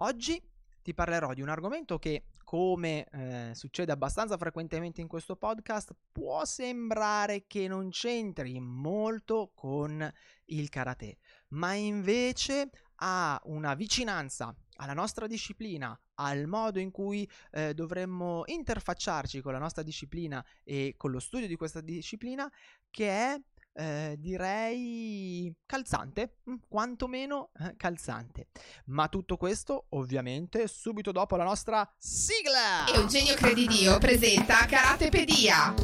Oggi 0.00 0.42
ti 0.82 0.92
parlerò 0.92 1.32
di 1.32 1.40
un 1.40 1.48
argomento 1.48 1.98
che, 1.98 2.26
come 2.44 3.06
eh, 3.06 3.54
succede 3.54 3.92
abbastanza 3.92 4.36
frequentemente 4.36 5.00
in 5.00 5.08
questo 5.08 5.36
podcast, 5.36 5.94
può 6.12 6.44
sembrare 6.44 7.46
che 7.46 7.66
non 7.66 7.88
c'entri 7.88 8.60
molto 8.60 9.52
con 9.54 10.12
il 10.46 10.68
karate, 10.68 11.16
ma 11.48 11.72
invece 11.72 12.70
ha 12.96 13.40
una 13.44 13.74
vicinanza 13.74 14.54
alla 14.76 14.92
nostra 14.92 15.26
disciplina, 15.26 15.98
al 16.16 16.46
modo 16.46 16.78
in 16.78 16.90
cui 16.90 17.28
eh, 17.52 17.72
dovremmo 17.72 18.42
interfacciarci 18.44 19.40
con 19.40 19.54
la 19.54 19.58
nostra 19.58 19.82
disciplina 19.82 20.44
e 20.62 20.92
con 20.98 21.10
lo 21.10 21.20
studio 21.20 21.46
di 21.46 21.56
questa 21.56 21.80
disciplina, 21.80 22.50
che 22.90 23.08
è 23.08 23.40
eh, 23.76 24.16
direi 24.18 25.54
calzante, 25.66 26.38
mm, 26.48 26.54
quantomeno 26.68 27.50
eh, 27.60 27.74
calzante. 27.76 28.48
Ma 28.86 29.08
tutto 29.08 29.36
questo 29.36 29.86
ovviamente 29.90 30.66
subito 30.66 31.12
dopo 31.12 31.36
la 31.36 31.44
nostra 31.44 31.88
sigla. 31.98 32.86
Eugenio 32.94 33.34
Credidio 33.34 33.98
presenta 33.98 34.64
Karatepedia, 34.66 35.74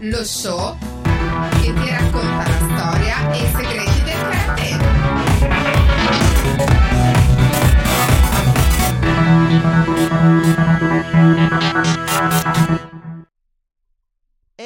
lo 0.00 0.24
show 0.24 0.76
che 1.60 1.72
ti 1.72 1.88
racconta 1.90 2.48
la 2.48 2.58
storia 2.76 3.32
e 3.32 3.42
i 3.42 3.46
segreti 3.54 4.02
del 4.02 4.20
karate. 4.20 4.86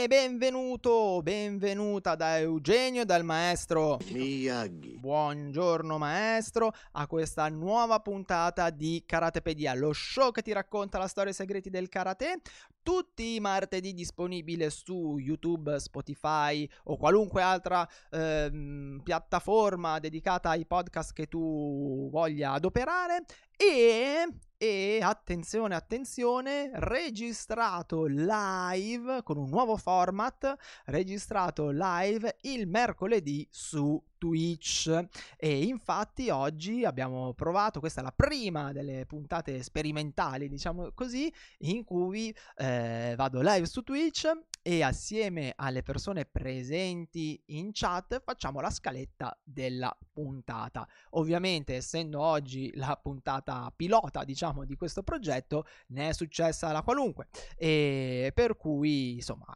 E 0.00 0.06
benvenuto, 0.06 1.20
benvenuta 1.22 2.14
da 2.14 2.38
Eugenio, 2.38 3.04
dal 3.04 3.22
maestro 3.22 3.98
Miyagi. 4.12 4.96
Buongiorno 4.96 5.98
maestro 5.98 6.73
a 6.92 7.06
questa 7.06 7.46
nuova 7.50 8.00
puntata 8.00 8.70
di 8.70 9.02
Karatepedia, 9.04 9.74
lo 9.74 9.92
show 9.92 10.30
che 10.30 10.40
ti 10.40 10.52
racconta 10.52 10.96
la 10.96 11.06
storia 11.06 11.28
e 11.28 11.34
i 11.34 11.36
segreti 11.36 11.68
del 11.68 11.90
karate. 11.90 12.40
Tutti 12.82 13.34
i 13.34 13.40
martedì 13.40 13.93
disponibile 13.93 14.71
su 14.71 15.18
YouTube, 15.18 15.78
Spotify 15.78 16.66
o 16.84 16.96
qualunque 16.96 17.43
altra 17.43 17.87
ehm, 18.10 19.02
piattaforma 19.04 19.98
dedicata 19.98 20.48
ai 20.48 20.65
podcast 20.65 21.12
che 21.12 21.26
tu 21.26 22.09
voglia 22.10 22.52
adoperare. 22.52 23.24
E 23.54 24.26
e 24.62 25.00
attenzione, 25.02 25.74
attenzione, 25.74 26.70
registrato 26.74 28.04
live 28.04 29.22
con 29.22 29.38
un 29.38 29.48
nuovo 29.48 29.78
format, 29.78 30.54
registrato 30.84 31.70
live 31.70 32.36
il 32.42 32.68
mercoledì 32.68 33.48
su 33.50 33.98
Twitch. 34.18 35.06
E 35.38 35.62
infatti 35.62 36.28
oggi 36.28 36.84
abbiamo 36.84 37.32
provato, 37.32 37.80
questa 37.80 38.02
è 38.02 38.04
la 38.04 38.12
prima 38.12 38.70
delle 38.72 39.06
puntate 39.06 39.62
sperimentali, 39.62 40.46
diciamo 40.46 40.90
così, 40.92 41.32
in 41.60 41.82
cui 41.82 42.34
eh, 42.56 43.14
vado 43.16 43.40
live 43.40 43.64
su 43.64 43.80
Twitch 43.80 44.30
e 44.62 44.82
assieme 44.82 45.52
alle 45.56 45.82
persone 45.82 46.26
presenti 46.26 47.40
in 47.46 47.70
chat 47.72 48.22
facciamo 48.22 48.60
la 48.60 48.70
scaletta 48.70 49.38
della 49.42 49.96
puntata. 50.12 50.86
Ovviamente, 51.10 51.74
essendo 51.76 52.20
oggi 52.20 52.70
la 52.74 52.98
puntata 53.00 53.72
pilota, 53.74 54.24
diciamo, 54.24 54.64
di 54.64 54.76
questo 54.76 55.02
progetto, 55.02 55.64
ne 55.88 56.10
è 56.10 56.12
successa 56.12 56.72
la 56.72 56.82
qualunque 56.82 57.28
e 57.56 58.32
per 58.34 58.56
cui, 58.56 59.14
insomma, 59.14 59.46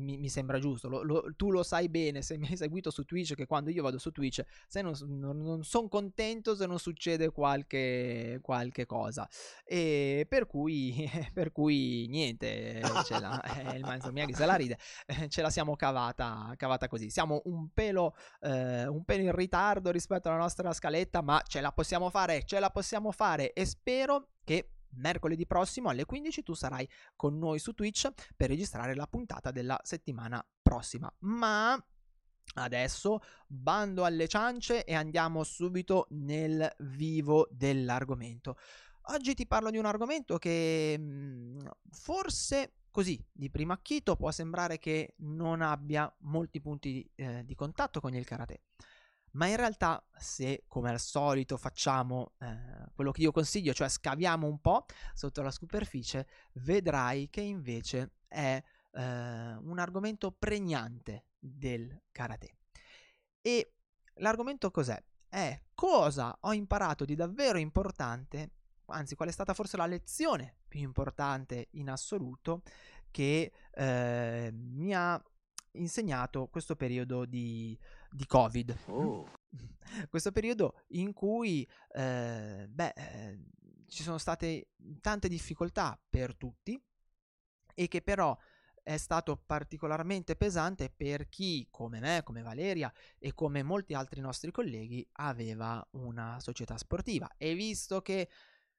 mi, 0.00 0.16
mi 0.18 0.28
sembra 0.28 0.58
giusto. 0.58 0.88
Lo, 0.88 1.02
lo, 1.02 1.32
tu 1.36 1.50
lo 1.50 1.62
sai 1.62 1.88
bene 1.88 2.22
se 2.22 2.36
mi 2.36 2.46
hai 2.48 2.56
seguito 2.56 2.90
su 2.90 3.04
Twitch 3.04 3.34
che 3.34 3.46
quando 3.46 3.70
io 3.70 3.82
vado 3.82 3.98
su 3.98 4.10
Twitch, 4.10 4.42
se 4.66 4.82
non, 4.82 4.94
non, 5.06 5.40
non 5.40 5.64
sono 5.64 5.88
contento 5.88 6.54
se 6.54 6.66
non 6.66 6.78
succede 6.78 7.30
qualche, 7.30 8.38
qualche 8.42 8.86
cosa. 8.86 9.28
E 9.64 10.26
per 10.28 10.46
cui, 10.46 11.08
per 11.32 11.52
cui 11.52 12.06
niente, 12.08 12.80
ce 13.04 13.20
la, 13.20 13.40
eh, 13.72 13.76
il 13.76 13.82
maestro 13.82 14.12
Miyagi 14.12 14.34
se 14.34 14.46
la 14.46 14.54
ride, 14.54 14.78
eh, 15.06 15.28
ce 15.28 15.42
la 15.42 15.50
siamo 15.50 15.76
cavata, 15.76 16.52
cavata 16.56 16.88
così. 16.88 17.10
Siamo 17.10 17.42
un 17.44 17.68
pelo, 17.72 18.14
eh, 18.40 18.86
un 18.86 19.04
pelo 19.04 19.22
in 19.22 19.34
ritardo 19.34 19.90
rispetto 19.90 20.28
alla 20.28 20.38
nostra 20.38 20.72
scaletta, 20.72 21.22
ma 21.22 21.42
ce 21.46 21.60
la 21.60 21.72
possiamo 21.72 22.10
fare, 22.10 22.44
ce 22.44 22.58
la 22.58 22.70
possiamo 22.70 23.12
fare 23.12 23.52
e 23.52 23.64
spero 23.64 24.28
che 24.44 24.70
mercoledì 24.96 25.46
prossimo 25.46 25.88
alle 25.88 26.04
15 26.04 26.42
tu 26.42 26.54
sarai 26.54 26.88
con 27.16 27.38
noi 27.38 27.58
su 27.58 27.72
Twitch 27.72 28.08
per 28.36 28.48
registrare 28.48 28.94
la 28.94 29.06
puntata 29.06 29.50
della 29.50 29.78
settimana 29.82 30.44
prossima. 30.62 31.12
Ma 31.20 31.82
adesso 32.54 33.20
bando 33.46 34.04
alle 34.04 34.28
ciance 34.28 34.84
e 34.84 34.94
andiamo 34.94 35.44
subito 35.44 36.06
nel 36.10 36.72
vivo 36.78 37.48
dell'argomento. 37.50 38.56
Oggi 39.04 39.34
ti 39.34 39.46
parlo 39.46 39.70
di 39.70 39.78
un 39.78 39.86
argomento 39.86 40.38
che 40.38 40.96
mh, 40.98 41.70
forse 41.90 42.74
così 42.90 43.24
di 43.32 43.50
primo 43.50 43.72
acchito 43.72 44.16
può 44.16 44.30
sembrare 44.30 44.78
che 44.78 45.14
non 45.18 45.62
abbia 45.62 46.12
molti 46.20 46.60
punti 46.60 47.08
eh, 47.14 47.44
di 47.44 47.54
contatto 47.54 48.00
con 48.00 48.14
il 48.14 48.24
karate. 48.24 48.62
Ma 49.32 49.46
in 49.46 49.56
realtà, 49.56 50.04
se 50.16 50.64
come 50.66 50.90
al 50.90 50.98
solito 50.98 51.56
facciamo 51.56 52.32
eh, 52.38 52.90
quello 52.94 53.12
che 53.12 53.22
io 53.22 53.30
consiglio, 53.32 53.72
cioè 53.72 53.88
scaviamo 53.88 54.46
un 54.46 54.60
po' 54.60 54.86
sotto 55.14 55.42
la 55.42 55.50
superficie, 55.50 56.26
vedrai 56.54 57.28
che 57.30 57.40
invece 57.40 58.14
è 58.26 58.62
eh, 58.92 59.00
un 59.00 59.78
argomento 59.78 60.32
pregnante 60.32 61.26
del 61.38 62.02
karate. 62.10 62.56
E 63.40 63.74
l'argomento 64.14 64.70
cos'è? 64.70 65.02
È 65.28 65.60
cosa 65.74 66.36
ho 66.40 66.52
imparato 66.52 67.04
di 67.04 67.14
davvero 67.14 67.58
importante, 67.58 68.50
anzi 68.86 69.14
qual 69.14 69.28
è 69.28 69.32
stata 69.32 69.54
forse 69.54 69.76
la 69.76 69.86
lezione 69.86 70.56
più 70.66 70.80
importante 70.80 71.68
in 71.72 71.88
assoluto 71.88 72.62
che 73.10 73.52
eh, 73.72 74.50
mi 74.52 74.94
ha 74.94 75.22
insegnato 75.72 76.48
questo 76.48 76.76
periodo 76.76 77.24
di, 77.24 77.78
di 78.10 78.26
Covid. 78.26 78.76
Oh. 78.86 79.28
Questo 80.08 80.30
periodo 80.30 80.82
in 80.90 81.12
cui 81.12 81.68
eh, 81.94 82.66
beh, 82.68 82.92
eh, 82.94 83.38
ci 83.88 84.04
sono 84.04 84.18
state 84.18 84.68
tante 85.00 85.26
difficoltà 85.26 86.00
per 86.08 86.36
tutti 86.36 86.80
e 87.74 87.88
che 87.88 88.00
però 88.00 88.36
è 88.82 88.96
stato 88.96 89.36
particolarmente 89.36 90.36
pesante 90.36 90.90
per 90.90 91.28
chi, 91.28 91.66
come 91.70 92.00
me, 92.00 92.22
come 92.24 92.42
Valeria 92.42 92.92
e 93.18 93.34
come 93.34 93.62
molti 93.62 93.94
altri 93.94 94.20
nostri 94.20 94.50
colleghi, 94.50 95.06
aveva 95.12 95.84
una 95.92 96.38
società 96.40 96.76
sportiva. 96.76 97.28
E 97.36 97.54
visto 97.54 98.00
che 98.00 98.28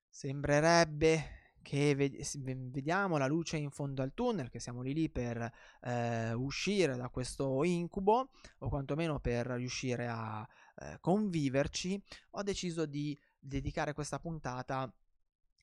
sembrerebbe 0.07 1.40
che 1.61 1.95
vediamo 1.95 3.17
la 3.17 3.27
luce 3.27 3.57
in 3.57 3.69
fondo 3.69 4.01
al 4.01 4.13
tunnel, 4.13 4.49
che 4.49 4.59
siamo 4.59 4.81
lì 4.81 4.93
lì 4.93 5.09
per 5.09 5.51
eh, 5.81 6.33
uscire 6.33 6.95
da 6.95 7.09
questo 7.09 7.63
incubo, 7.63 8.31
o 8.59 8.69
quantomeno 8.69 9.19
per 9.19 9.47
riuscire 9.47 10.07
a 10.07 10.47
eh, 10.77 10.97
conviverci, 10.99 12.01
ho 12.31 12.43
deciso 12.43 12.85
di 12.85 13.17
dedicare 13.39 13.93
questa 13.93 14.19
puntata 14.19 14.91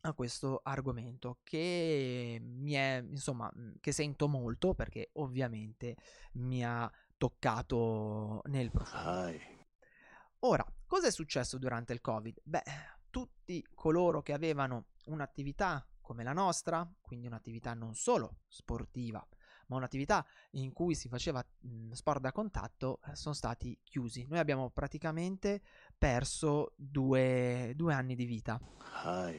a 0.03 0.13
questo 0.13 0.61
argomento 0.63 1.41
che 1.43 2.39
mi 2.41 2.73
è, 2.73 3.05
insomma, 3.05 3.53
che 3.81 3.93
sento 3.93 4.29
molto 4.29 4.75
perché 4.75 5.11
ovviamente 5.15 5.97
mi 6.35 6.65
ha 6.65 6.91
toccato 7.17 8.43
nel 8.45 8.71
profondo. 8.71 9.39
Ora, 10.41 10.65
cosa 10.87 11.09
è 11.09 11.11
successo 11.11 11.59
durante 11.59 11.93
il 11.93 12.01
Covid? 12.01 12.41
Beh, 12.45 12.63
tutti 13.11 13.65
coloro 13.75 14.23
che 14.23 14.33
avevano 14.33 14.87
un'attività 15.07 15.87
come 16.01 16.25
la 16.25 16.33
nostra, 16.33 16.91
quindi 17.01 17.27
un'attività 17.27 17.75
non 17.75 17.95
solo 17.95 18.39
sportiva, 18.49 19.27
ma 19.67 19.77
un'attività 19.77 20.25
in 20.53 20.73
cui 20.73 20.95
si 20.95 21.09
faceva 21.09 21.45
mh, 21.61 21.91
sport 21.93 22.21
da 22.21 22.33
contatto, 22.33 23.01
eh, 23.05 23.15
sono 23.15 23.35
stati 23.35 23.79
chiusi. 23.83 24.25
Noi 24.27 24.39
abbiamo 24.39 24.71
praticamente 24.71 25.63
perso 25.97 26.73
due, 26.77 27.73
due 27.77 27.93
anni 27.93 28.15
di 28.15 28.25
vita. 28.25 28.59
Hi. 29.05 29.39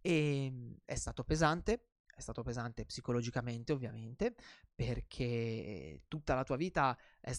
E 0.00 0.76
è 0.84 0.94
stato 0.94 1.24
pesante, 1.24 1.89
è 2.20 2.22
stato 2.22 2.42
pesante 2.42 2.84
psicologicamente 2.84 3.72
ovviamente, 3.72 4.34
perché 4.74 6.02
tutta 6.06 6.34
la 6.34 6.44
tua 6.44 6.56
vita 6.56 6.96
è, 7.18 7.34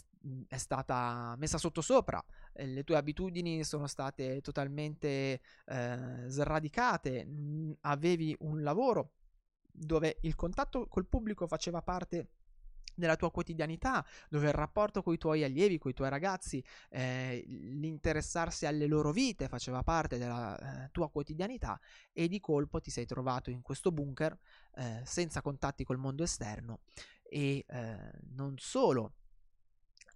è 0.48 0.58
stata 0.58 1.36
messa 1.38 1.58
sottosopra, 1.58 2.24
le 2.54 2.84
tue 2.84 2.98
abitudini 2.98 3.64
sono 3.64 3.88
state 3.88 4.42
totalmente 4.42 5.42
eh, 5.66 6.24
sradicate, 6.28 7.28
avevi 7.82 8.36
un 8.40 8.62
lavoro 8.62 9.14
dove 9.72 10.18
il 10.22 10.36
contatto 10.36 10.88
col 10.88 11.08
pubblico 11.08 11.48
faceva 11.48 11.82
parte 11.82 12.28
della 12.94 13.16
tua 13.16 13.32
quotidianità, 13.32 14.06
dove 14.30 14.48
il 14.48 14.54
rapporto 14.54 15.02
con 15.04 15.14
i 15.14 15.18
tuoi 15.18 15.44
allievi, 15.44 15.78
con 15.78 15.92
i 15.92 15.94
tuoi 15.94 16.10
ragazzi, 16.10 16.64
eh, 16.90 17.44
l'interessarsi 17.48 18.66
alle 18.66 18.88
loro 18.88 19.12
vite 19.12 19.48
faceva 19.48 19.84
parte 19.84 20.18
della 20.18 20.86
eh, 20.86 20.90
tua 20.92 21.10
quotidianità 21.10 21.80
e 22.12 22.28
di 22.28 22.40
colpo 22.40 22.80
ti 22.80 22.92
sei 22.92 23.06
trovato 23.06 23.50
in 23.50 23.62
questo 23.62 23.92
bunker 23.92 24.38
eh, 24.76 25.02
senza 25.06 25.42
contatti 25.42 25.84
col 25.84 25.98
mondo 25.98 26.24
esterno 26.24 26.82
e 27.24 27.66
eh, 27.68 28.12
non 28.36 28.56
solo 28.58 29.14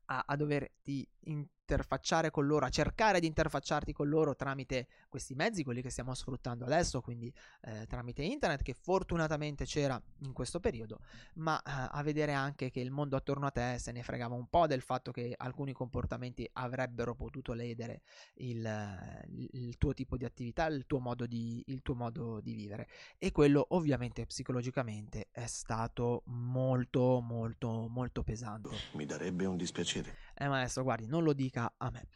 a, 0.05 0.23
a 0.27 0.35
doverti 0.35 1.07
in, 1.25 1.45
interfacciare 1.65 2.29
con 2.29 2.45
loro, 2.45 2.65
a 2.65 2.69
cercare 2.69 3.19
di 3.19 3.25
interfacciarti 3.25 3.91
con 3.91 4.07
loro 4.07 4.35
tramite 4.35 4.87
questi 5.09 5.33
mezzi, 5.33 5.63
quelli 5.63 5.81
che 5.81 5.89
stiamo 5.89 6.13
sfruttando 6.13 6.63
adesso, 6.63 7.01
quindi 7.01 7.33
eh, 7.61 7.87
tramite 7.87 8.21
internet, 8.21 8.61
che 8.61 8.75
fortunatamente 8.75 9.65
c'era 9.65 9.99
in 10.19 10.31
questo 10.31 10.59
periodo, 10.59 10.99
ma 11.35 11.57
eh, 11.57 11.71
a 11.91 12.01
vedere 12.03 12.33
anche 12.33 12.69
che 12.69 12.79
il 12.79 12.91
mondo 12.91 13.15
attorno 13.15 13.47
a 13.47 13.51
te 13.51 13.77
se 13.79 13.91
ne 13.91 14.03
fregava 14.03 14.35
un 14.35 14.47
po' 14.47 14.67
del 14.67 14.81
fatto 14.81 15.11
che 15.11 15.33
alcuni 15.35 15.73
comportamenti 15.73 16.47
avrebbero 16.53 17.15
potuto 17.15 17.53
ledere 17.53 18.01
il, 18.35 19.49
il 19.53 19.77
tuo 19.77 19.93
tipo 19.93 20.17
di 20.17 20.25
attività, 20.25 20.67
il 20.67 20.85
tuo, 20.85 20.99
modo 20.99 21.25
di, 21.25 21.63
il 21.67 21.81
tuo 21.81 21.95
modo 21.95 22.39
di 22.41 22.53
vivere. 22.53 22.87
E 23.17 23.31
quello 23.31 23.65
ovviamente 23.69 24.25
psicologicamente 24.27 25.29
è 25.31 25.47
stato 25.47 26.21
molto, 26.25 27.21
molto, 27.21 27.87
molto 27.89 28.21
pesante. 28.21 28.69
Mi 28.93 29.05
darebbe 29.05 29.45
un 29.45 29.57
dispiacere. 29.57 30.25
Eh 30.37 30.47
maestro, 30.47 30.83
guardi, 30.83 31.07
non 31.07 31.23
lo 31.23 31.33
dica 31.33 31.73
a 31.77 31.89
me. 31.89 32.07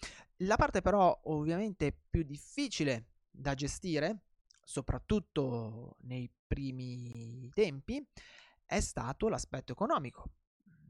La 0.43 0.57
parte 0.57 0.81
però 0.81 1.17
ovviamente 1.25 1.97
più 2.09 2.23
difficile 2.23 3.05
da 3.31 3.53
gestire, 3.53 4.23
soprattutto 4.63 5.95
nei 6.01 6.29
primi 6.45 7.49
tempi, 7.53 8.05
è 8.65 8.79
stato 8.81 9.29
l'aspetto 9.29 9.71
economico. 9.71 10.31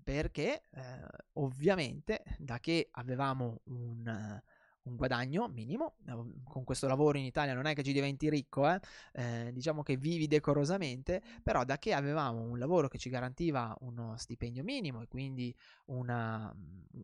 Perché 0.04 0.64
eh, 0.72 1.08
ovviamente 1.34 2.24
da 2.40 2.60
che 2.60 2.88
avevamo 2.94 3.62
un, 3.66 4.42
un 4.90 4.96
guadagno 4.96 5.48
minimo. 5.48 5.96
Con 6.44 6.64
questo 6.64 6.88
lavoro 6.88 7.18
in 7.18 7.26
Italia 7.26 7.54
non 7.54 7.66
è 7.66 7.74
che 7.74 7.84
ci 7.84 7.94
diventi 7.94 8.30
ricco, 8.30 8.70
eh? 8.70 8.80
Eh, 9.14 9.52
diciamo 9.54 9.84
che 9.84 9.96
vivi 9.98 10.28
decorosamente, 10.28 11.22
però 11.42 11.64
da 11.64 11.78
che 11.78 11.94
avevamo 11.94 12.42
un 12.42 12.58
lavoro 12.58 12.88
che 12.88 12.98
ci 12.98 13.10
garantiva 13.10 13.76
uno 13.82 14.16
stipendio 14.18 14.64
minimo 14.64 15.02
e 15.02 15.08
quindi 15.08 15.56
una, 15.86 16.54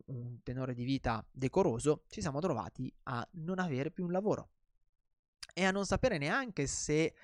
un 0.06 0.42
tenore 0.42 0.74
di 0.74 0.84
vita 0.84 1.24
decoroso, 1.30 2.02
ci 2.08 2.20
siamo 2.20 2.40
trovati 2.40 2.92
a 3.04 3.26
non 3.32 3.58
avere 3.58 3.90
più 3.90 4.04
un 4.04 4.12
lavoro 4.12 4.50
e 5.54 5.64
a 5.64 5.70
non 5.70 5.86
sapere 5.86 6.18
neanche 6.18 6.66
se 6.66 7.14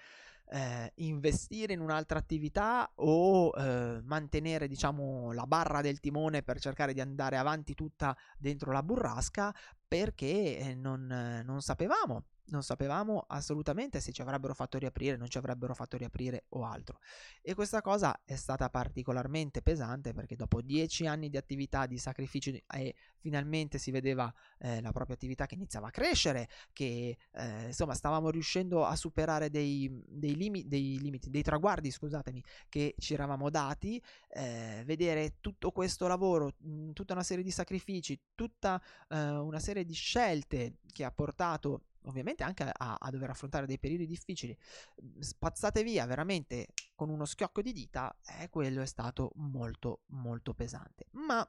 eh, 0.53 0.93
investire 0.97 1.73
in 1.73 1.81
un'altra 1.81 2.19
attività 2.19 2.91
o 2.97 3.53
eh, 3.57 4.01
mantenere 4.05 4.69
diciamo 4.69 5.33
la 5.33 5.47
barra 5.47 5.81
del 5.81 6.01
timone 6.01 6.43
per 6.43 6.61
cercare 6.61 6.93
di 6.93 7.01
andare 7.01 7.37
avanti 7.37 7.75
tutta 7.75 8.17
dentro 8.39 8.71
la 8.73 8.83
burrasca 8.83 9.55
perché 9.93 10.57
eh, 10.57 10.75
non, 10.75 11.43
non 11.45 11.61
sapevamo 11.61 12.25
non 12.53 12.63
sapevamo 12.63 13.25
assolutamente 13.29 14.01
se 14.01 14.13
ci 14.13 14.21
avrebbero 14.21 14.55
fatto 14.55 14.79
riaprire, 14.79 15.17
non 15.17 15.29
ci 15.29 15.39
avrebbero 15.39 15.75
fatto 15.75 15.97
riaprire 15.97 16.45
o 16.51 16.65
altro. 16.65 16.99
E 17.41 17.55
questa 17.55 17.81
cosa 17.81 18.21
è 18.25 18.37
stata 18.37 18.69
particolarmente 18.69 19.63
pesante 19.63 20.13
perché 20.13 20.37
dopo 20.37 20.61
dieci 20.61 21.07
anni 21.07 21.31
di 21.31 21.37
attività, 21.37 21.87
di 21.87 21.99
sacrificio 21.99 22.51
e 22.51 22.95
finalmente 23.19 23.79
si 23.79 23.91
vedeva 23.91 24.33
eh, 24.59 24.81
la 24.81 24.93
propria 24.93 25.15
attività 25.15 25.47
che 25.47 25.55
iniziava 25.55 25.89
a 25.89 25.91
crescere, 25.91 26.49
che 26.73 27.17
eh, 27.33 27.67
insomma 27.67 27.95
stavamo 27.95 28.31
riuscendo 28.31 28.85
a 28.85 28.97
superare 28.97 29.49
dei, 29.49 29.91
dei, 30.07 30.37
limi, 30.37 30.67
dei 30.67 30.99
limiti, 31.01 31.31
dei 31.31 31.43
traguardi, 31.43 31.91
scusatemi, 31.91 32.43
che 32.69 32.95
ci 32.99 33.15
eravamo 33.15 33.49
dati, 33.51 34.03
eh, 34.29 34.83
vedere 34.85 35.37
tutto 35.41 35.71
questo 35.71 36.07
lavoro, 36.07 36.55
tutta 36.93 37.15
una 37.15 37.23
serie 37.23 37.45
di 37.45 37.51
sacrifici, 37.51 38.21
tutta 38.35 38.81
eh, 39.09 39.29
una 39.29 39.61
serie 39.61 39.82
di 39.85 39.95
scelte 39.95 40.79
che 40.93 41.05
ha 41.05 41.11
portato 41.11 41.85
ovviamente 42.05 42.43
anche 42.43 42.65
a, 42.65 42.97
a, 42.99 43.11
dover 43.11 43.31
affrontare 43.31 43.67
dei 43.67 43.79
periodi 43.79 44.07
difficili, 44.07 44.57
mhmm, 45.03 45.21
spazzate 45.21 45.83
via 45.83 46.07
veramente 46.07 46.69
con 46.95 47.11
uno 47.11 47.25
schiocco 47.25 47.63
di 47.63 47.73
dita, 47.73 48.15
eh, 48.39 48.49
quello 48.49 48.83
è 48.83 48.87
stato 48.87 49.33
molto 49.37 50.03
molto 50.09 50.55
pesante. 50.55 51.07
Ma 51.13 51.47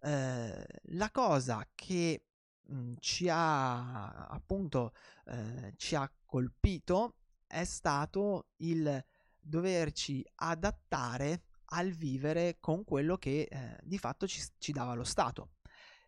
eh, 0.00 0.66
la 0.82 1.10
cosa 1.10 1.66
che 1.74 2.24
mh, 2.62 2.74
mhmm, 2.74 2.94
ci 2.98 3.28
ha 3.28 4.26
appunto 4.26 4.92
eh, 5.26 5.72
ci 5.76 5.94
ha 5.94 6.10
colpito 6.24 7.16
è 7.46 7.64
stato 7.64 8.48
il 8.56 9.04
doverci 9.40 10.24
adattare 10.36 11.44
al 11.70 11.90
vivere 11.90 12.58
con 12.60 12.84
quello 12.84 13.16
che 13.16 13.48
eh, 13.50 13.78
di 13.82 13.98
fatto 13.98 14.26
ci, 14.26 14.42
ci 14.58 14.72
dava 14.72 14.94
lo 14.94 15.04
Stato 15.04 15.50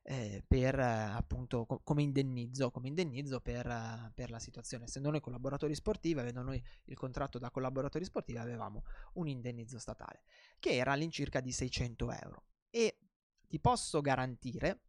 eh, 0.02 0.43
per 0.47 0.79
appunto 0.79 1.67
co- 1.67 1.81
come 1.85 2.02
indennizzo, 2.02 2.70
come 2.70 2.88
indennizzo 2.88 3.41
per, 3.41 4.12
per, 4.14 4.31
la 4.31 4.38
situazione. 4.38 4.85
Essendo 4.85 5.11
noi 5.11 5.20
collaboratori 5.20 5.75
sportivi, 5.75 6.19
avendo 6.19 6.43
noi 6.43 6.62
il 6.85 6.97
contratto 6.97 7.38
da 7.38 7.50
collaboratori 7.50 8.05
sportivi, 8.05 8.38
avevamo 8.38 8.85
un 9.14 9.29
indennizzo 9.29 9.79
statale 9.79 10.23
che 10.58 10.75
era 10.75 10.93
all'incirca 10.93 11.41
di 11.41 11.52
600 11.52 12.12
euro. 12.12 12.44
E 12.70 12.99
ti 13.47 13.61
posso 13.61 14.00
garantire 14.00 14.82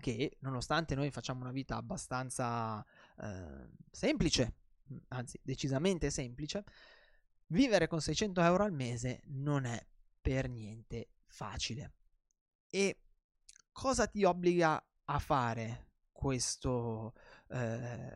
che 0.00 0.36
nonostante 0.40 0.94
noi 0.94 1.10
facciamo 1.10 1.40
una 1.40 1.52
vita 1.52 1.76
abbastanza 1.76 2.84
eh, 3.20 3.68
semplice, 3.90 4.54
anzi 5.08 5.40
decisamente 5.42 6.10
semplice, 6.10 6.64
vivere 7.46 7.86
con 7.86 8.00
600 8.00 8.40
euro 8.42 8.64
al 8.64 8.72
mese 8.72 9.22
non 9.26 9.64
è 9.64 9.84
per 10.20 10.48
niente 10.48 11.10
facile. 11.26 11.94
E 12.70 13.07
cosa 13.78 14.08
ti 14.08 14.24
obbliga 14.24 14.84
a 15.04 15.18
fare 15.20 15.86
questo, 16.10 17.14
eh, 17.50 18.10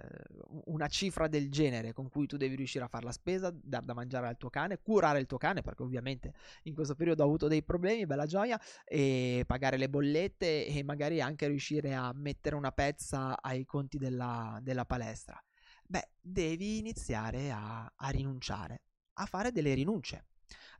una 0.64 0.88
cifra 0.88 1.28
del 1.28 1.52
genere 1.52 1.92
con 1.92 2.08
cui 2.08 2.26
tu 2.26 2.36
devi 2.36 2.56
riuscire 2.56 2.82
a 2.82 2.88
fare 2.88 3.04
la 3.04 3.12
spesa, 3.12 3.54
dar 3.62 3.84
da 3.84 3.94
mangiare 3.94 4.26
al 4.26 4.36
tuo 4.36 4.50
cane, 4.50 4.80
curare 4.80 5.20
il 5.20 5.26
tuo 5.26 5.38
cane 5.38 5.62
perché 5.62 5.84
ovviamente 5.84 6.34
in 6.64 6.74
questo 6.74 6.96
periodo 6.96 7.22
ha 7.22 7.26
avuto 7.26 7.46
dei 7.46 7.62
problemi, 7.62 8.06
bella 8.06 8.26
gioia, 8.26 8.60
e 8.84 9.44
pagare 9.46 9.76
le 9.76 9.88
bollette 9.88 10.66
e 10.66 10.82
magari 10.82 11.20
anche 11.20 11.46
riuscire 11.46 11.94
a 11.94 12.12
mettere 12.12 12.56
una 12.56 12.72
pezza 12.72 13.40
ai 13.40 13.64
conti 13.64 13.98
della, 13.98 14.58
della 14.62 14.84
palestra. 14.84 15.40
Beh, 15.86 16.08
devi 16.20 16.78
iniziare 16.78 17.52
a, 17.52 17.84
a 17.84 18.08
rinunciare, 18.08 18.82
a 19.12 19.26
fare 19.26 19.52
delle 19.52 19.74
rinunce. 19.74 20.26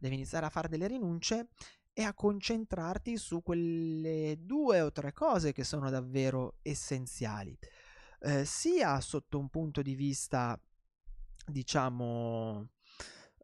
Devi 0.00 0.17
iniziare 0.17 0.46
a 0.46 0.50
fare 0.50 0.67
delle 0.67 0.88
rinunce 0.88 1.50
e 1.94 2.03
a 2.03 2.15
concentrarti 2.15 3.17
su 3.17 3.43
quelle 3.43 4.37
due 4.41 4.81
o 4.81 4.93
tre 4.93 5.12
cose 5.12 5.53
che 5.53 5.65
sono 5.65 5.91
davvero 5.91 6.56
essenziali, 6.62 7.56
eh, 8.21 8.44
sia 8.44 9.00
sotto 9.00 9.39
un 9.39 9.49
punto 9.49 9.83
di 9.83 9.94
vista, 9.94 10.59
diciamo, 11.47 12.69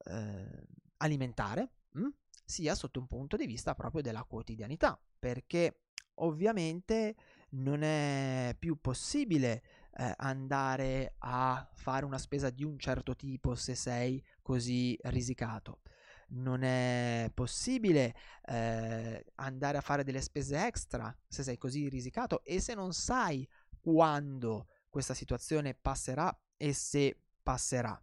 eh, 0.07 0.67
alimentare, 0.99 1.71
mh? 1.93 2.01
Hm, 2.01 2.13
sia 2.45 2.75
sotto 2.75 2.99
un 3.01 3.07
punto 3.07 3.37
di 3.37 3.47
vista 3.47 3.75
proprio 3.75 4.01
della 4.01 4.25
quotidianità, 4.25 4.99
perché 5.19 5.83
ovviamente 6.21 7.15
non 7.51 7.83
è 7.83 8.55
più 8.59 8.81
possibile 8.81 9.63
eh, 9.97 10.15
andare 10.17 11.15
a 11.19 11.69
fare 11.75 12.05
una 12.05 12.19
spesa 12.19 12.51
di 12.51 12.65
un 12.65 12.79
certo 12.79 13.15
tipo 13.15 13.55
se 13.55 13.75
sei 13.75 14.23
così 14.43 14.99
risicato 15.05 15.81
non 16.31 16.63
è 16.63 17.31
possibile 17.33 18.15
eh, 18.45 19.25
andare 19.37 19.79
a 19.79 19.83
fare 19.83 20.05
delle 20.05 20.21
spese 20.21 20.65
extra 20.65 21.15
se 21.27 21.43
sei 21.43 21.57
così 21.57 21.89
risicato 21.89 22.43
e 22.45 22.61
se 22.61 22.75
non 22.75 22.93
sai 22.93 23.49
quando 23.81 24.67
questa 24.89 25.15
situazione 25.15 25.75
passerà 25.75 26.37
e 26.57 26.73
se 26.73 27.17
passerà. 27.43 28.01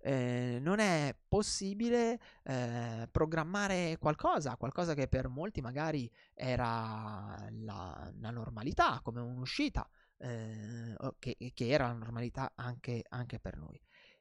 Eh, 0.00 0.58
non 0.60 0.80
è 0.80 1.16
possibile 1.26 2.20
eh, 2.42 3.08
programmare 3.10 3.96
qualcosa, 3.98 4.56
qualcosa 4.56 4.92
che 4.94 5.08
per 5.08 5.28
molti 5.28 5.62
magari 5.62 6.10
era 6.34 7.36
la, 7.50 8.12
la 8.20 8.30
normalità, 8.30 9.00
come 9.02 9.20
un'uscita, 9.20 9.88
eh, 10.18 10.94
che, 11.18 11.36
che, 11.54 11.68
era 11.68 11.86
la 11.86 11.94
normalità 11.94 12.52
anche, 12.54 13.02
anche 13.08 13.40
per 13.40 13.56
noi. 13.56 13.80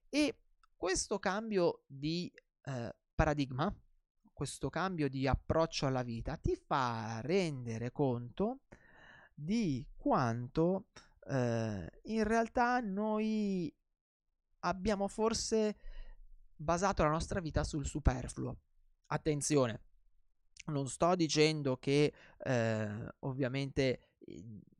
E 0.10 0.38
questo 0.76 1.20
cambio 1.20 1.84
di 1.86 2.32
eh, 2.66 2.96
paradigma, 3.14 3.74
questo 4.32 4.70
cambio 4.70 5.10
di 5.10 5.28
approccio 5.28 5.86
alla 5.86 6.04
vita, 6.04 6.38
ti 6.38 6.56
fa 6.56 7.20
rendere 7.22 7.92
conto 7.92 8.62
di 9.34 9.86
quanto 9.96 10.88
eh, 11.30 12.00
in 12.04 12.24
realtà 12.24 12.80
noi 12.80 13.74
abbiamo 14.60 15.08
forse 15.08 15.78
basato 16.56 17.04
la 17.04 17.10
nostra 17.10 17.40
vita 17.40 17.64
sul 17.64 17.86
superfluo. 17.86 18.58
Attenzione, 19.08 19.82
non 20.68 20.88
sto 20.88 21.16
dicendo 21.16 21.78
che 21.78 22.14
eh, 22.38 23.14
ovviamente 23.20 24.14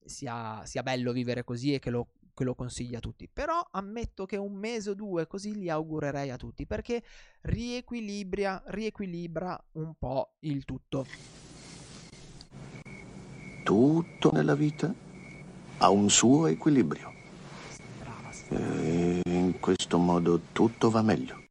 sia, 0.06 0.66
sia, 0.66 0.84
bello 0.84 1.12
vivere 1.12 1.44
così 1.44 1.74
e 1.74 1.80
che 1.80 1.90
lo 1.90 2.14
che 2.34 2.44
lo 2.44 2.56
consiglia 2.56 2.98
a 2.98 3.02
tutti. 3.02 3.30
Però 3.32 3.66
ammetto 3.72 4.26
che 4.26 4.38
un 4.38 4.54
mese 4.54 4.92
o 4.92 4.94
due 4.94 5.28
così 5.28 5.56
li 5.56 5.70
augurerei 5.70 6.30
a 6.30 6.38
tutti 6.38 6.66
perché 6.66 7.04
riequilibra, 7.42 8.64
riequilibra 8.68 9.62
un 9.74 9.94
po' 9.98 10.34
il 10.40 10.66
tutto. 10.66 11.06
Tutto 13.64 14.32
nella 14.32 14.56
vita 14.56 14.94
ha 15.78 15.90
un 15.90 16.10
suo 16.10 16.48
equilibrio. 16.48 17.12
Brava, 18.00 18.32
e 18.50 19.22
in 19.26 19.60
questo 19.60 19.98
modo 19.98 20.40
tutto 20.52 20.90
va 20.90 21.02
meglio. 21.02 21.43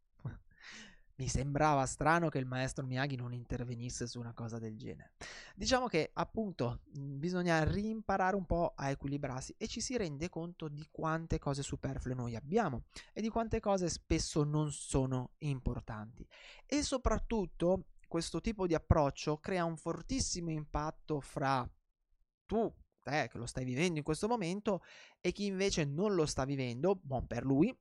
Mi 1.22 1.28
sembrava 1.28 1.86
strano 1.86 2.28
che 2.28 2.38
il 2.38 2.46
maestro 2.46 2.84
Miyagi 2.84 3.14
non 3.14 3.32
intervenisse 3.32 4.08
su 4.08 4.18
una 4.18 4.32
cosa 4.32 4.58
del 4.58 4.76
genere. 4.76 5.12
Diciamo 5.54 5.86
che 5.86 6.10
appunto 6.14 6.80
bisogna 6.90 7.62
rimparare 7.62 8.34
un 8.34 8.44
po' 8.44 8.72
a 8.74 8.90
equilibrarsi 8.90 9.54
e 9.56 9.68
ci 9.68 9.80
si 9.80 9.96
rende 9.96 10.28
conto 10.28 10.66
di 10.66 10.84
quante 10.90 11.38
cose 11.38 11.62
superflue 11.62 12.14
noi 12.14 12.34
abbiamo 12.34 12.86
e 13.12 13.20
di 13.20 13.28
quante 13.28 13.60
cose 13.60 13.88
spesso 13.88 14.42
non 14.42 14.72
sono 14.72 15.34
importanti. 15.38 16.26
E 16.66 16.82
soprattutto 16.82 17.84
questo 18.08 18.40
tipo 18.40 18.66
di 18.66 18.74
approccio 18.74 19.38
crea 19.38 19.64
un 19.64 19.76
fortissimo 19.76 20.50
impatto 20.50 21.20
fra 21.20 21.64
tu, 22.46 22.74
te 23.00 23.28
che 23.30 23.38
lo 23.38 23.46
stai 23.46 23.64
vivendo 23.64 23.98
in 23.98 24.04
questo 24.04 24.26
momento, 24.26 24.82
e 25.20 25.30
chi 25.30 25.46
invece 25.46 25.84
non 25.84 26.14
lo 26.14 26.26
sta 26.26 26.44
vivendo, 26.44 26.96
buon 27.00 27.28
per 27.28 27.44
lui, 27.44 27.72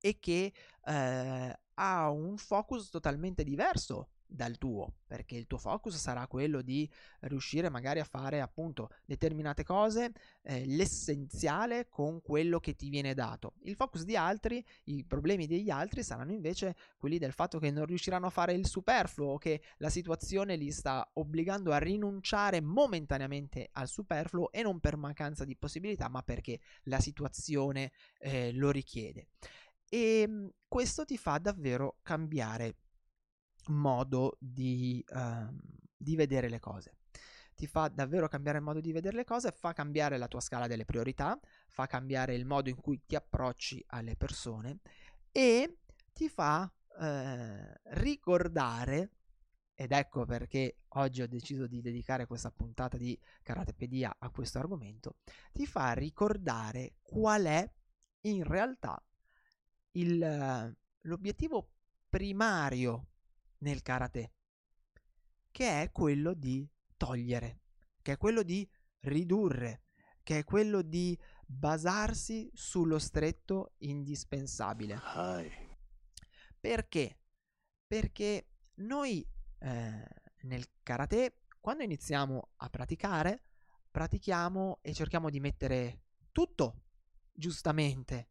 e 0.00 0.18
che 0.18 0.52
eh, 0.84 1.58
ha 1.74 2.10
un 2.10 2.36
focus 2.36 2.90
totalmente 2.90 3.44
diverso 3.44 4.08
dal 4.30 4.58
tuo, 4.58 4.94
perché 5.06 5.34
il 5.34 5.46
tuo 5.46 5.58
focus 5.58 5.96
sarà 5.96 6.26
quello 6.28 6.62
di 6.62 6.88
riuscire 7.20 7.68
magari 7.68 7.98
a 7.98 8.04
fare 8.04 8.40
appunto 8.40 8.90
determinate 9.04 9.64
cose, 9.64 10.12
eh, 10.42 10.64
l'essenziale 10.66 11.88
con 11.88 12.20
quello 12.22 12.60
che 12.60 12.76
ti 12.76 12.88
viene 12.88 13.12
dato. 13.12 13.54
Il 13.62 13.74
focus 13.74 14.04
di 14.04 14.16
altri, 14.16 14.64
i 14.84 15.04
problemi 15.04 15.46
degli 15.46 15.70
altri 15.70 16.02
saranno 16.02 16.32
invece 16.32 16.76
quelli 16.96 17.18
del 17.18 17.32
fatto 17.32 17.58
che 17.58 17.70
non 17.70 17.86
riusciranno 17.86 18.26
a 18.26 18.30
fare 18.30 18.52
il 18.52 18.66
superfluo 18.66 19.36
che 19.36 19.60
la 19.78 19.90
situazione 19.90 20.56
li 20.56 20.70
sta 20.70 21.08
obbligando 21.14 21.72
a 21.72 21.78
rinunciare 21.78 22.60
momentaneamente 22.60 23.70
al 23.72 23.88
superfluo 23.88 24.52
e 24.52 24.62
non 24.62 24.78
per 24.78 24.96
mancanza 24.96 25.44
di 25.44 25.56
possibilità, 25.56 26.08
ma 26.08 26.22
perché 26.22 26.60
la 26.84 27.00
situazione 27.00 27.90
eh, 28.18 28.52
lo 28.52 28.70
richiede. 28.70 29.26
E 29.92 30.20
ehm, 30.20 30.50
questo 30.68 31.04
ti 31.04 31.18
fa 31.18 31.38
davvero 31.38 31.98
cambiare 32.02 32.76
modo 33.66 34.36
di, 34.38 35.04
uh, 35.08 35.52
di 35.96 36.14
vedere 36.14 36.48
le 36.48 36.60
cose. 36.60 36.98
Ti 37.54 37.66
fa 37.66 37.88
davvero 37.88 38.28
cambiare 38.28 38.58
il 38.58 38.64
modo 38.64 38.80
di 38.80 38.92
vedere 38.92 39.16
le 39.16 39.24
cose, 39.24 39.50
fa 39.50 39.72
cambiare 39.72 40.16
la 40.16 40.28
tua 40.28 40.40
scala 40.40 40.68
delle 40.68 40.84
priorità, 40.84 41.38
fa 41.68 41.86
cambiare 41.86 42.34
il 42.34 42.46
modo 42.46 42.70
in 42.70 42.76
cui 42.76 43.04
ti 43.04 43.16
approcci 43.16 43.84
alle 43.88 44.16
persone 44.16 44.78
e 45.32 45.80
ti 46.12 46.28
fa 46.28 46.62
uh, 46.62 47.90
ricordare 47.98 49.10
ed 49.74 49.92
ecco 49.92 50.24
perché 50.24 50.82
oggi 50.88 51.22
ho 51.22 51.26
deciso 51.26 51.66
di 51.66 51.80
dedicare 51.80 52.26
questa 52.26 52.50
puntata 52.50 52.96
di 52.96 53.18
Karatepedia 53.42 54.14
a 54.18 54.30
questo 54.30 54.58
argomento, 54.58 55.16
ti 55.52 55.66
fa 55.66 55.92
ricordare 55.94 56.96
qual 57.00 57.44
è 57.44 57.70
in 58.26 58.44
realtà 58.44 59.02
il, 59.92 60.76
l'obiettivo 61.02 61.70
primario 62.08 63.08
nel 63.58 63.82
karate, 63.82 64.32
che 65.50 65.82
è 65.82 65.90
quello 65.90 66.34
di 66.34 66.68
togliere, 66.96 67.60
che 68.02 68.12
è 68.12 68.16
quello 68.16 68.42
di 68.42 68.68
ridurre, 69.00 69.84
che 70.22 70.38
è 70.38 70.44
quello 70.44 70.82
di 70.82 71.18
basarsi 71.46 72.50
sullo 72.52 72.98
stretto 72.98 73.74
indispensabile. 73.78 74.96
Perché? 76.58 77.18
Perché 77.86 78.50
noi 78.74 79.26
eh, 79.58 80.06
nel 80.42 80.64
karate, 80.82 81.40
quando 81.58 81.82
iniziamo 81.82 82.52
a 82.56 82.68
praticare, 82.68 83.42
pratichiamo 83.90 84.78
e 84.82 84.92
cerchiamo 84.92 85.30
di 85.30 85.40
mettere 85.40 86.02
tutto 86.30 86.84
giustamente 87.32 88.28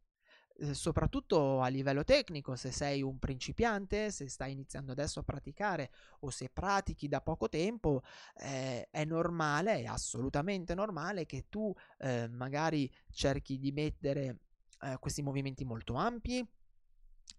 soprattutto 0.72 1.60
a 1.60 1.68
livello 1.68 2.04
tecnico, 2.04 2.56
se 2.56 2.70
sei 2.70 3.02
un 3.02 3.18
principiante, 3.18 4.10
se 4.10 4.28
stai 4.28 4.52
iniziando 4.52 4.92
adesso 4.92 5.20
a 5.20 5.22
praticare 5.22 5.90
o 6.20 6.30
se 6.30 6.50
pratichi 6.50 7.08
da 7.08 7.20
poco 7.20 7.48
tempo, 7.48 8.02
eh, 8.36 8.88
è 8.90 9.04
normale, 9.04 9.82
è 9.82 9.86
assolutamente 9.86 10.74
normale 10.74 11.26
che 11.26 11.46
tu 11.48 11.74
eh, 11.98 12.28
magari 12.28 12.90
cerchi 13.10 13.58
di 13.58 13.72
mettere 13.72 14.38
eh, 14.82 14.96
questi 14.98 15.22
movimenti 15.22 15.64
molto 15.64 15.94
ampi, 15.94 16.46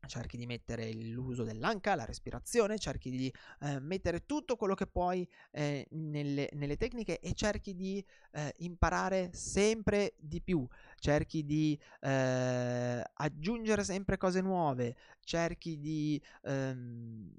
cerchi 0.07 0.37
di 0.37 0.45
mettere 0.45 0.91
l'uso 0.93 1.43
dell'anca, 1.43 1.95
la 1.95 2.05
respirazione, 2.05 2.79
cerchi 2.79 3.09
di 3.09 3.33
eh, 3.61 3.79
mettere 3.79 4.25
tutto 4.25 4.55
quello 4.55 4.73
che 4.73 4.87
puoi 4.87 5.27
eh, 5.51 5.87
nelle, 5.91 6.49
nelle, 6.53 6.77
tecniche 6.77 7.19
e 7.19 7.33
cerchi 7.33 7.75
di 7.75 8.03
eh, 8.31 8.53
imparare 8.57 9.29
sempre 9.33 10.15
di 10.17 10.41
più, 10.41 10.67
cerchi 10.99 11.45
di 11.45 11.79
eh, 12.01 13.03
aggiungere 13.13 13.83
sempre 13.83 14.17
cose 14.17 14.41
nuove, 14.41 14.95
cerchi 15.23 15.79
di, 15.79 16.21
ehm, 16.43 17.31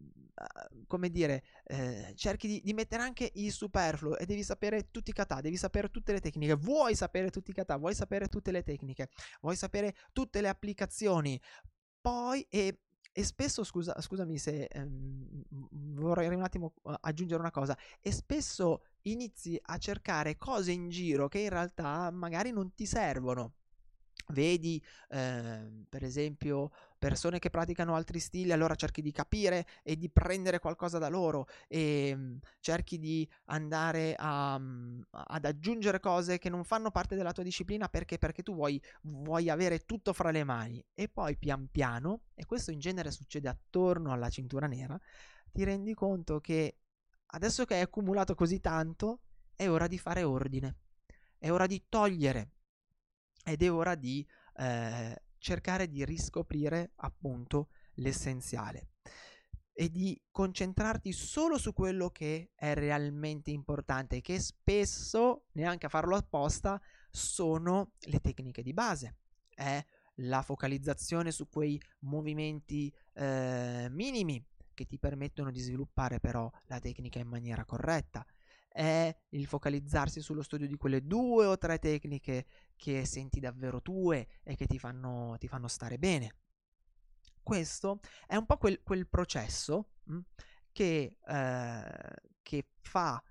come 0.86 1.10
dire, 1.10 1.42
eh, 1.64 2.12
cerchi 2.16 2.46
di, 2.46 2.60
di, 2.62 2.72
mettere 2.72 3.02
anche 3.02 3.30
il 3.34 3.52
superfluo 3.52 4.16
e 4.16 4.26
devi 4.26 4.42
sapere 4.42 4.90
tutti 4.90 5.10
i 5.10 5.12
kata, 5.14 5.40
devi 5.40 5.56
sapere 5.56 5.90
tutte 5.90 6.12
le 6.12 6.20
tecniche, 6.20 6.54
vuoi 6.54 6.94
sapere 6.94 7.30
tutti 7.30 7.50
i 7.50 7.54
kata, 7.54 7.76
vuoi 7.76 7.94
sapere 7.94 8.28
tutte 8.28 8.50
le 8.50 8.62
tecniche, 8.62 9.08
vuoi 9.40 9.56
sapere 9.56 9.94
tutte 10.12 10.40
le 10.40 10.48
applicazioni, 10.48 11.40
poi, 12.02 12.46
e, 12.50 12.80
e 13.12 13.24
spesso, 13.24 13.64
scusa, 13.64 13.98
scusami 14.00 14.36
se 14.38 14.64
ehm, 14.64 15.42
vorrei 15.94 16.28
un 16.28 16.42
attimo 16.42 16.74
aggiungere 17.00 17.40
una 17.40 17.50
cosa, 17.50 17.76
e 18.00 18.12
spesso 18.12 18.82
inizi 19.02 19.58
a 19.62 19.78
cercare 19.78 20.36
cose 20.36 20.72
in 20.72 20.88
giro 20.90 21.28
che 21.28 21.38
in 21.40 21.48
realtà 21.48 22.10
magari 22.10 22.50
non 22.50 22.74
ti 22.74 22.84
servono. 22.86 23.54
Vedi, 24.32 24.82
eh, 25.10 25.84
per 25.88 26.02
esempio, 26.02 26.70
persone 26.98 27.38
che 27.38 27.50
praticano 27.50 27.94
altri 27.94 28.18
stili, 28.18 28.50
allora 28.50 28.74
cerchi 28.74 29.02
di 29.02 29.12
capire 29.12 29.66
e 29.82 29.96
di 29.96 30.08
prendere 30.08 30.58
qualcosa 30.58 30.98
da 30.98 31.08
loro 31.08 31.46
e 31.68 32.12
um, 32.14 32.38
cerchi 32.60 32.98
di 32.98 33.28
andare 33.46 34.14
a, 34.16 34.54
um, 34.54 35.04
ad 35.10 35.44
aggiungere 35.44 36.00
cose 36.00 36.38
che 36.38 36.48
non 36.48 36.64
fanno 36.64 36.90
parte 36.90 37.14
della 37.14 37.32
tua 37.32 37.42
disciplina 37.42 37.88
perché, 37.88 38.16
perché 38.16 38.42
tu 38.42 38.54
vuoi, 38.54 38.80
vuoi 39.02 39.50
avere 39.50 39.80
tutto 39.80 40.14
fra 40.14 40.30
le 40.30 40.44
mani. 40.44 40.82
E 40.94 41.08
poi 41.08 41.36
pian 41.36 41.68
piano, 41.70 42.22
e 42.34 42.46
questo 42.46 42.70
in 42.70 42.78
genere 42.78 43.10
succede 43.10 43.50
attorno 43.50 44.12
alla 44.12 44.30
cintura 44.30 44.66
nera, 44.66 44.98
ti 45.52 45.62
rendi 45.64 45.92
conto 45.92 46.40
che 46.40 46.78
adesso 47.26 47.66
che 47.66 47.74
hai 47.74 47.82
accumulato 47.82 48.34
così 48.34 48.60
tanto, 48.60 49.20
è 49.54 49.68
ora 49.68 49.86
di 49.86 49.98
fare 49.98 50.22
ordine, 50.22 50.76
è 51.36 51.50
ora 51.50 51.66
di 51.66 51.84
togliere 51.88 52.52
ed 53.42 53.62
è 53.62 53.70
ora 53.70 53.94
di 53.94 54.26
eh, 54.56 55.22
cercare 55.38 55.88
di 55.88 56.04
riscoprire 56.04 56.92
appunto 56.96 57.68
l'essenziale 57.94 58.88
e 59.74 59.90
di 59.90 60.20
concentrarti 60.30 61.12
solo 61.12 61.58
su 61.58 61.72
quello 61.72 62.10
che 62.10 62.50
è 62.54 62.74
realmente 62.74 63.50
importante, 63.50 64.20
che 64.20 64.38
spesso, 64.38 65.46
neanche 65.52 65.86
a 65.86 65.88
farlo 65.88 66.14
apposta, 66.14 66.80
sono 67.10 67.92
le 68.00 68.20
tecniche 68.20 68.62
di 68.62 68.72
base. 68.74 69.16
È 69.48 69.84
la 70.16 70.42
focalizzazione 70.42 71.30
su 71.30 71.48
quei 71.48 71.80
movimenti 72.00 72.92
eh, 73.14 73.88
minimi 73.90 74.44
che 74.74 74.86
ti 74.86 74.98
permettono 74.98 75.50
di 75.50 75.60
sviluppare 75.60 76.18
però 76.18 76.50
la 76.66 76.78
tecnica 76.78 77.18
in 77.18 77.28
maniera 77.28 77.64
corretta 77.64 78.24
è 78.72 79.14
il 79.30 79.46
focalizzarsi 79.46 80.20
sullo 80.20 80.42
studio 80.42 80.66
di 80.66 80.76
quelle 80.76 81.06
due 81.06 81.46
o 81.46 81.58
tre 81.58 81.78
tecniche 81.78 82.46
che 82.76 83.04
senti 83.04 83.38
davvero 83.38 83.82
tue 83.82 84.26
e 84.42 84.56
che 84.56 84.66
ti 84.66 84.78
fanno, 84.78 85.36
ti 85.38 85.46
fanno 85.46 85.68
stare 85.68 85.98
bene. 85.98 86.36
Questo 87.42 88.00
è 88.26 88.36
un 88.36 88.46
po' 88.46 88.56
quel, 88.56 88.82
quel 88.82 89.06
processo 89.08 89.90
che, 90.72 91.18
eh, 91.24 92.14
che, 92.42 92.66
fa, 92.80 93.22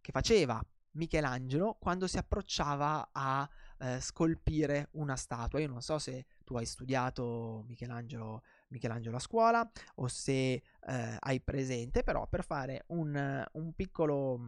che 0.00 0.12
faceva 0.12 0.64
Michelangelo 0.92 1.76
quando 1.78 2.06
si 2.06 2.18
approcciava 2.18 3.10
a 3.12 3.48
eh, 3.78 4.00
scolpire 4.00 4.88
una 4.92 5.16
statua. 5.16 5.60
Io 5.60 5.68
non 5.68 5.82
so 5.82 5.98
se 5.98 6.26
tu 6.44 6.56
hai 6.56 6.66
studiato 6.66 7.64
Michelangelo, 7.66 8.42
Michelangelo 8.68 9.16
a 9.16 9.20
scuola 9.20 9.70
o 9.96 10.08
se 10.08 10.52
eh, 10.52 11.16
hai 11.18 11.40
presente, 11.40 12.02
però 12.02 12.26
per 12.28 12.44
fare 12.44 12.84
un, 12.88 13.44
un 13.52 13.72
piccolo 13.74 14.40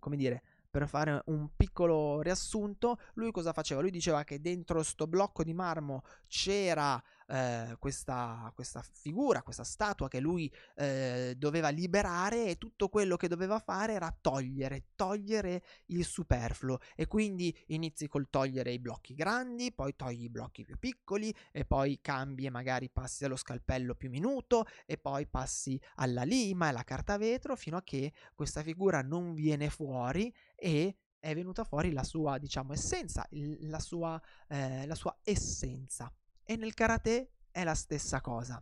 come 0.00 0.16
dire, 0.16 0.42
per 0.70 0.88
fare 0.88 1.22
un 1.26 1.48
piccolo 1.56 2.20
riassunto, 2.22 2.98
lui 3.14 3.30
cosa 3.30 3.52
faceva? 3.52 3.80
Lui 3.80 3.90
diceva 3.90 4.24
che 4.24 4.40
dentro 4.40 4.82
sto 4.82 5.06
blocco 5.06 5.44
di 5.44 5.52
marmo 5.52 6.02
c'era 6.26 7.00
eh, 7.30 7.76
questa, 7.78 8.50
questa, 8.54 8.82
figura, 8.82 9.42
questa 9.42 9.62
statua 9.62 10.08
che 10.08 10.20
lui 10.20 10.52
eh, 10.74 11.34
doveva 11.36 11.68
liberare 11.68 12.46
e 12.46 12.58
tutto 12.58 12.88
quello 12.88 13.16
che 13.16 13.28
doveva 13.28 13.58
fare 13.60 13.92
era 13.92 14.14
togliere, 14.20 14.86
togliere 14.96 15.62
il 15.86 16.04
superfluo 16.04 16.78
e 16.96 17.06
quindi 17.06 17.56
inizi 17.68 18.08
col 18.08 18.28
togliere 18.30 18.72
i 18.72 18.80
blocchi 18.80 19.14
grandi, 19.14 19.72
poi 19.72 19.94
togli 19.94 20.24
i 20.24 20.28
blocchi 20.28 20.64
più 20.64 20.78
piccoli 20.78 21.34
e 21.52 21.64
poi 21.64 22.00
cambi 22.00 22.46
e 22.46 22.50
magari 22.50 22.90
passi 22.90 23.24
allo 23.24 23.36
scalpello 23.36 23.94
più 23.94 24.10
minuto 24.10 24.66
e 24.84 24.98
poi 24.98 25.26
passi 25.26 25.80
alla 25.96 26.24
lima 26.24 26.66
e 26.66 26.68
alla 26.70 26.84
carta 26.84 27.16
vetro 27.16 27.54
fino 27.54 27.76
a 27.76 27.82
che 27.82 28.12
questa 28.34 28.62
figura 28.62 29.02
non 29.02 29.34
viene 29.34 29.70
fuori 29.70 30.34
e 30.56 30.96
è 31.20 31.34
venuta 31.34 31.64
fuori 31.64 31.92
la 31.92 32.02
sua, 32.02 32.38
diciamo, 32.38 32.72
essenza, 32.72 33.26
la 33.30 33.78
sua, 33.78 34.20
eh, 34.48 34.86
la 34.86 34.94
sua 34.94 35.16
essenza. 35.22 36.10
E 36.50 36.56
nel 36.56 36.74
karate 36.74 37.34
è 37.52 37.62
la 37.62 37.76
stessa 37.76 38.20
cosa. 38.20 38.60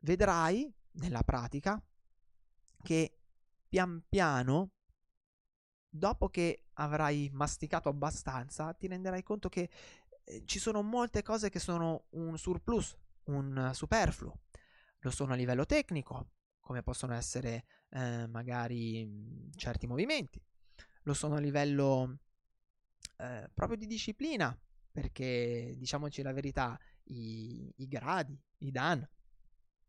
vedrai 0.00 0.70
nella 0.96 1.22
pratica 1.22 1.82
che 2.82 3.18
pian 3.66 4.04
piano, 4.06 4.72
dopo 5.88 6.28
che 6.28 6.66
avrai 6.74 7.30
masticato 7.32 7.88
abbastanza, 7.88 8.74
ti 8.74 8.88
renderai 8.88 9.22
conto 9.22 9.48
che 9.48 9.70
eh, 10.24 10.42
ci 10.44 10.58
sono 10.58 10.82
molte 10.82 11.22
cose 11.22 11.48
che 11.48 11.58
sono 11.58 12.08
un 12.10 12.36
surplus, 12.36 12.94
un 13.24 13.70
superfluo. 13.72 14.40
Lo 14.98 15.10
sono 15.10 15.32
a 15.32 15.36
livello 15.36 15.64
tecnico, 15.64 16.32
come 16.60 16.82
possono 16.82 17.14
essere 17.14 17.64
eh, 17.88 18.26
magari 18.26 19.02
mh, 19.06 19.52
certi 19.56 19.86
movimenti. 19.86 20.38
Lo 21.04 21.14
sono 21.14 21.36
a 21.36 21.40
livello 21.40 22.18
eh, 23.16 23.50
proprio 23.54 23.78
di 23.78 23.86
disciplina, 23.86 24.54
perché 24.94 25.74
diciamoci 25.76 26.22
la 26.22 26.32
verità, 26.32 26.78
i, 27.06 27.68
i 27.78 27.88
gradi, 27.88 28.40
i 28.58 28.70
Dan, 28.70 29.04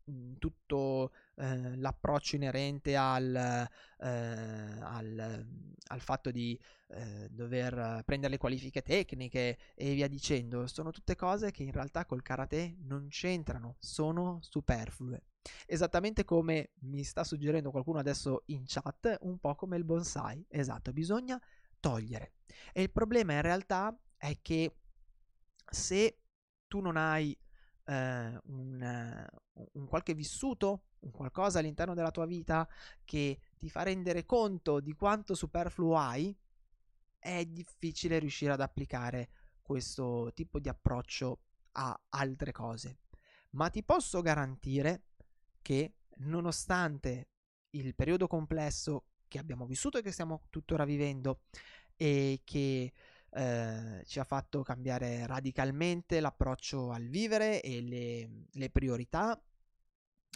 Mhmm, 0.08 0.36
tutto 0.38 1.12
eh, 1.36 1.76
l'approccio 1.76 2.36
inerente 2.36 2.94
al, 2.94 3.34
eh, 3.34 4.06
al, 4.06 5.46
al, 5.88 6.00
fatto 6.00 6.30
di 6.30 6.58
eh, 6.88 7.28
dover 7.28 8.02
prendere 8.04 8.34
le 8.34 8.38
qualifiche 8.38 8.82
tecniche 8.82 9.58
e 9.74 9.94
via 9.94 10.06
dicendo, 10.06 10.68
sono 10.68 10.92
tutte 10.92 11.16
cose 11.16 11.50
che 11.50 11.64
in 11.64 11.72
realtà 11.72 12.04
col 12.06 12.22
karate 12.22 12.76
non 12.82 13.08
c'entrano, 13.08 13.76
sono 13.80 14.38
superflue. 14.42 15.22
Esattamente 15.66 16.24
come 16.24 16.70
mi 16.82 17.02
sta 17.02 17.24
suggerendo 17.24 17.72
qualcuno 17.72 17.98
adesso 17.98 18.42
in 18.46 18.62
chat, 18.66 19.18
un 19.22 19.38
po' 19.38 19.56
come 19.56 19.76
il 19.76 19.84
bonsai. 19.84 20.44
Esatto, 20.48 20.92
bisogna 20.92 21.40
togliere. 21.80 22.34
E 22.72 22.82
il 22.82 22.92
problema 22.92 23.32
in 23.34 23.42
realtà 23.42 23.96
è 24.16 24.38
che 24.40 24.76
se 25.68 26.18
tu 26.66 26.80
non 26.80 26.96
hai 26.96 27.36
eh, 27.84 28.40
un, 28.44 29.26
un 29.72 29.86
qualche 29.86 30.14
vissuto, 30.14 30.82
un 31.00 31.10
qualcosa 31.10 31.58
all'interno 31.58 31.94
della 31.94 32.10
tua 32.10 32.26
vita 32.26 32.68
che 33.04 33.38
ti 33.56 33.68
fa 33.70 33.82
rendere 33.82 34.24
conto 34.24 34.80
di 34.80 34.94
quanto 34.94 35.34
superfluo 35.34 35.96
hai, 35.96 36.36
è 37.18 37.44
difficile 37.44 38.18
riuscire 38.18 38.52
ad 38.52 38.60
applicare 38.60 39.30
questo 39.62 40.30
tipo 40.34 40.58
di 40.60 40.68
approccio 40.68 41.40
a 41.72 41.98
altre 42.10 42.52
cose. 42.52 42.98
Ma 43.50 43.68
ti 43.70 43.82
posso 43.82 44.20
garantire 44.22 45.02
che 45.62 45.94
nonostante 46.18 47.28
il 47.70 47.94
periodo 47.94 48.26
complesso 48.26 49.06
che 49.28 49.38
abbiamo 49.38 49.66
vissuto 49.66 49.98
e 49.98 50.02
che 50.02 50.12
stiamo 50.12 50.42
tuttora 50.50 50.84
vivendo 50.84 51.42
e 51.96 52.42
che 52.44 52.92
eh, 53.36 54.02
ci 54.06 54.18
ha 54.18 54.24
fatto 54.24 54.62
cambiare 54.62 55.26
radicalmente 55.26 56.20
l'approccio 56.20 56.90
al 56.90 57.06
vivere 57.06 57.60
e 57.60 57.82
le, 57.82 58.46
le 58.50 58.70
priorità 58.70 59.38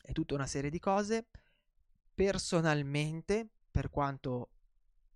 e 0.03 0.13
tutta 0.13 0.35
una 0.35 0.47
serie 0.47 0.71
di 0.71 0.79
cose. 0.79 1.29
Personalmente, 2.15 3.49
per 3.71 3.89
quanto 3.91 4.51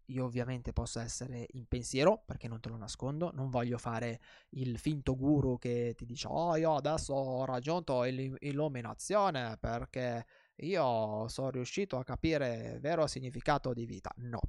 io 0.07 0.25
ovviamente 0.25 0.73
posso 0.73 0.99
essere 1.01 1.47
in 1.53 1.67
pensiero, 1.67 2.23
perché 2.25 2.49
non 2.49 2.61
te 2.61 2.69
lo 2.69 2.77
nascondo, 2.77 3.31
non 3.33 3.51
voglio 3.51 3.79
fare 3.79 4.21
il 4.51 4.79
finto 4.79 5.17
guru 5.17 5.59
che 5.59 5.95
ti 5.97 6.05
dice 6.05 6.27
oh 6.29 6.57
io 6.57 6.75
adesso 6.75 7.15
ho 7.15 7.45
raggiunto 7.45 8.03
l'illuminazione 8.03 9.57
perché 9.59 10.27
io 10.57 11.27
sono 11.29 11.51
riuscito 11.51 11.97
a 11.97 12.05
capire 12.05 12.73
il 12.75 12.81
vero 12.81 13.07
significato 13.07 13.73
di 13.73 13.87
vita. 13.87 14.13
No, 14.17 14.41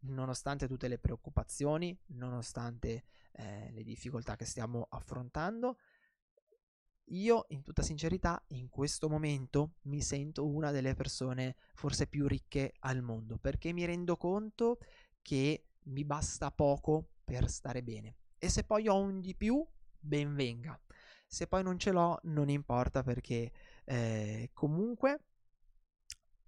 nonostante 0.00 0.66
tutte 0.66 0.88
le 0.88 0.98
preoccupazioni, 0.98 1.96
nonostante 2.08 3.04
eh, 3.32 3.70
le 3.72 3.82
difficoltà 3.82 4.36
che 4.36 4.44
stiamo 4.44 4.86
affrontando, 4.90 5.76
io 7.10 7.46
in 7.48 7.62
tutta 7.62 7.82
sincerità 7.82 8.42
in 8.48 8.68
questo 8.68 9.08
momento 9.08 9.74
mi 9.82 10.00
sento 10.00 10.46
una 10.46 10.70
delle 10.70 10.94
persone 10.94 11.56
forse 11.74 12.06
più 12.06 12.26
ricche 12.28 12.74
al 12.80 13.02
mondo 13.02 13.36
perché 13.38 13.72
mi 13.72 13.84
rendo 13.84 14.16
conto 14.16 14.78
che 15.20 15.66
mi 15.84 16.04
basta 16.04 16.50
poco 16.52 17.08
per 17.24 17.48
stare 17.48 17.82
bene. 17.82 18.16
E 18.38 18.48
se 18.48 18.64
poi 18.64 18.88
ho 18.88 18.98
un 18.98 19.20
di 19.20 19.34
più 19.34 19.64
ben 19.98 20.34
venga. 20.34 20.80
Se 21.26 21.46
poi 21.46 21.62
non 21.62 21.78
ce 21.78 21.92
l'ho 21.92 22.18
non 22.24 22.48
importa 22.48 23.02
perché 23.02 23.52
eh, 23.84 24.50
comunque 24.52 25.20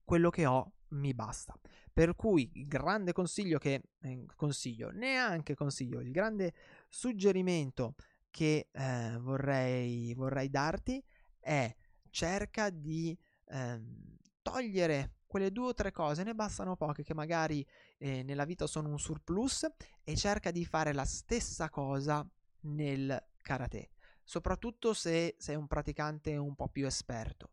quello 0.04 0.30
che 0.30 0.46
ho 0.46 0.72
mi 0.92 1.14
basta. 1.14 1.54
Per 1.92 2.14
cui 2.16 2.50
il 2.54 2.66
grande 2.66 3.12
consiglio 3.12 3.58
che 3.58 3.82
eh, 4.00 4.26
consiglio, 4.34 4.90
neanche 4.90 5.54
consiglio, 5.54 6.00
il 6.00 6.10
grande 6.10 6.54
suggerimento 6.88 7.94
che 8.30 8.68
eh, 8.72 9.16
vorrei, 9.20 10.14
vorrei, 10.14 10.48
darti 10.48 11.02
è 11.38 11.74
cerca 12.10 12.70
di 12.70 13.16
eh, 13.46 13.80
togliere 14.40 15.16
quelle 15.26 15.52
due 15.52 15.68
o 15.68 15.74
tre 15.74 15.92
cose, 15.92 16.24
ne 16.24 16.34
bastano 16.34 16.76
poche 16.76 17.02
che 17.02 17.14
magari 17.14 17.66
eh, 17.98 18.22
nella 18.22 18.44
vita 18.44 18.66
sono 18.66 18.88
un 18.88 18.98
surplus 18.98 19.66
e 20.02 20.16
cerca 20.16 20.50
di 20.50 20.64
fare 20.64 20.92
la 20.92 21.04
stessa 21.04 21.70
cosa 21.70 22.26
nel 22.62 23.22
karate, 23.40 23.90
soprattutto 24.22 24.92
se 24.92 25.36
sei 25.38 25.56
un 25.56 25.66
praticante 25.66 26.36
un 26.36 26.54
po' 26.54 26.68
più 26.68 26.86
esperto 26.86 27.52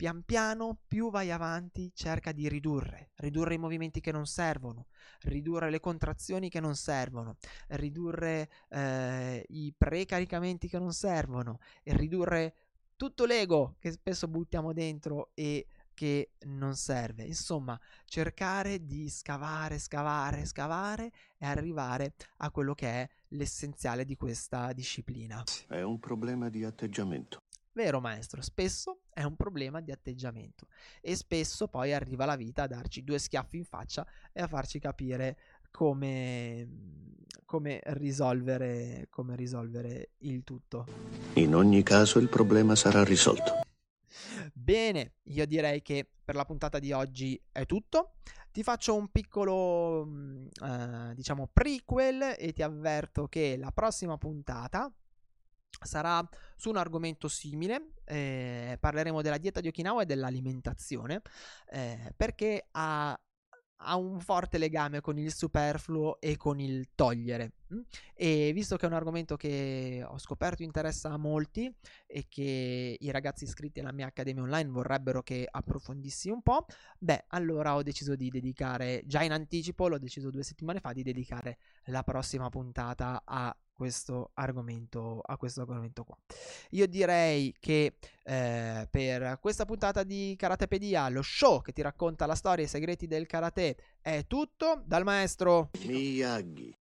pian 0.00 0.22
piano, 0.22 0.78
più 0.86 1.10
vai 1.10 1.30
avanti, 1.30 1.92
cerca 1.94 2.32
di 2.32 2.48
ridurre, 2.48 3.10
ridurre 3.16 3.52
i 3.52 3.58
movimenti 3.58 4.00
che 4.00 4.12
non 4.12 4.24
servono, 4.24 4.86
ridurre 5.24 5.68
le 5.68 5.78
contrazioni 5.78 6.48
che 6.48 6.58
non 6.58 6.74
servono, 6.74 7.36
ridurre 7.66 8.48
eh, 8.70 9.44
i 9.46 9.74
precaricamenti 9.76 10.68
che 10.68 10.78
non 10.78 10.94
servono, 10.94 11.58
e 11.82 11.94
ridurre 11.94 12.54
tutto 12.96 13.26
l'ego 13.26 13.76
che 13.78 13.92
spesso 13.92 14.26
buttiamo 14.26 14.72
dentro 14.72 15.32
e 15.34 15.66
che 15.92 16.30
non 16.46 16.76
serve. 16.76 17.24
Insomma, 17.24 17.78
cercare 18.06 18.86
di 18.86 19.10
scavare, 19.10 19.78
scavare, 19.78 20.46
scavare 20.46 21.12
e 21.36 21.44
arrivare 21.44 22.14
a 22.38 22.50
quello 22.50 22.74
che 22.74 22.88
è 22.88 23.08
l'essenziale 23.28 24.06
di 24.06 24.16
questa 24.16 24.72
disciplina. 24.72 25.42
È 25.68 25.82
un 25.82 25.98
problema 25.98 26.48
di 26.48 26.64
atteggiamento. 26.64 27.42
Vero 27.72 28.00
maestro, 28.00 28.40
spesso 28.40 28.99
è 29.12 29.22
un 29.22 29.36
problema 29.36 29.80
di 29.80 29.92
atteggiamento 29.92 30.66
e 31.00 31.14
spesso 31.16 31.68
poi 31.68 31.92
arriva 31.92 32.24
la 32.24 32.36
vita 32.36 32.62
a 32.62 32.66
darci 32.66 33.04
due 33.04 33.18
schiaffi 33.18 33.56
in 33.56 33.64
faccia 33.64 34.06
e 34.32 34.40
a 34.40 34.46
farci 34.46 34.78
capire 34.78 35.36
come, 35.70 36.68
come, 37.44 37.80
risolvere, 37.84 39.06
come 39.10 39.36
risolvere 39.36 40.10
il 40.18 40.42
tutto. 40.44 40.86
In 41.34 41.54
ogni 41.54 41.82
caso 41.82 42.18
il 42.18 42.28
problema 42.28 42.74
sarà 42.74 43.04
risolto. 43.04 43.60
Bene, 44.52 45.14
io 45.24 45.46
direi 45.46 45.82
che 45.82 46.08
per 46.24 46.34
la 46.34 46.44
puntata 46.44 46.78
di 46.78 46.92
oggi 46.92 47.40
è 47.50 47.66
tutto. 47.66 48.14
Ti 48.52 48.62
faccio 48.62 48.96
un 48.96 49.08
piccolo, 49.08 50.02
uh, 50.02 51.14
diciamo, 51.14 51.48
prequel 51.52 52.34
e 52.36 52.52
ti 52.52 52.62
avverto 52.62 53.28
che 53.28 53.56
la 53.56 53.70
prossima 53.70 54.18
puntata 54.18 54.92
sarà 55.82 56.26
su 56.56 56.68
un 56.68 56.76
argomento 56.76 57.28
simile, 57.28 57.92
eh, 58.04 58.76
parleremo 58.78 59.22
della 59.22 59.38
dieta 59.38 59.60
di 59.60 59.68
Okinawa 59.68 60.02
e 60.02 60.06
dell'alimentazione, 60.06 61.22
eh, 61.70 62.12
perché 62.16 62.68
ha, 62.72 63.18
ha, 63.82 63.96
un 63.96 64.20
forte 64.20 64.58
legame 64.58 65.00
con 65.00 65.18
il 65.18 65.32
superfluo 65.32 66.20
e 66.20 66.36
con 66.36 66.60
il 66.60 66.90
togliere. 66.94 67.52
Mm? 67.72 67.80
E 68.14 68.50
visto 68.52 68.76
che 68.76 68.84
è 68.84 68.88
un 68.88 68.94
argomento 68.94 69.36
che 69.36 70.04
ho 70.06 70.18
scoperto 70.18 70.62
interessa 70.62 71.10
a 71.10 71.16
molti 71.16 71.72
e 72.06 72.26
che 72.28 72.96
i 72.98 73.10
ragazzi 73.10 73.44
iscritti 73.44 73.80
alla 73.80 73.92
mia 73.92 74.06
accademia 74.06 74.42
online 74.42 74.70
vorrebbero 74.70 75.22
che 75.22 75.48
approfondissi 75.50 76.28
un 76.28 76.42
po', 76.42 76.66
beh, 76.98 77.24
allora 77.28 77.74
ho 77.74 77.82
deciso 77.82 78.16
di 78.16 78.28
dedicare, 78.28 79.02
già 79.06 79.22
in 79.22 79.32
anticipo, 79.32 79.88
l'ho 79.88 79.98
deciso 79.98 80.30
due 80.30 80.42
settimane 80.42 80.80
fa, 80.80 80.92
di 80.92 81.02
dedicare 81.02 81.58
la 81.84 82.02
prossima 82.02 82.50
puntata 82.50 83.22
a 83.24 83.56
questo 83.80 84.32
argomento, 84.34 85.22
a 85.24 85.38
questo 85.38 85.62
argomento 85.62 86.04
qua. 86.04 86.14
Io 86.72 86.86
direi 86.86 87.54
che 87.58 87.94
eh, 88.22 88.86
per 88.90 89.38
questa 89.40 89.64
puntata 89.64 90.02
di 90.02 90.34
Karatepedia, 90.36 91.08
lo 91.08 91.22
show 91.22 91.62
che 91.62 91.72
ti 91.72 91.80
racconta 91.80 92.26
la 92.26 92.34
storia 92.34 92.62
e 92.62 92.66
i 92.66 92.70
segreti 92.70 93.06
del 93.06 93.26
karate, 93.26 93.76
è 94.02 94.26
tutto 94.26 94.82
dal 94.84 95.02
maestro 95.02 95.70
Miyagi. 95.86 96.76